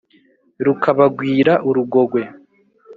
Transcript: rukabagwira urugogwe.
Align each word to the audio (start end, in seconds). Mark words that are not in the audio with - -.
rukabagwira 0.65 1.53
urugogwe. 1.69 2.21